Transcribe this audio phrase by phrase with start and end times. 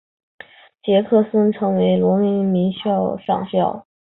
[0.83, 3.85] 杰克森成为田纳西民兵上校。